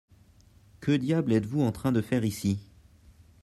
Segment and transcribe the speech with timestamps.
[0.79, 2.57] Que diable êtes-vous en train de faire ici?